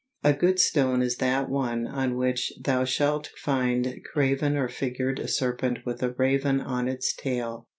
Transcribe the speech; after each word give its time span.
A 0.23 0.33
good 0.33 0.59
stone 0.59 1.03
is 1.03 1.17
that 1.17 1.47
one 1.47 1.85
on 1.85 2.17
which 2.17 2.51
thou 2.59 2.85
shalt 2.85 3.29
find 3.37 3.99
graven 4.15 4.57
or 4.57 4.67
figured 4.67 5.19
a 5.19 5.27
serpent 5.27 5.85
with 5.85 6.01
a 6.01 6.09
raven 6.13 6.59
on 6.59 6.87
its 6.87 7.13
tail. 7.15 7.67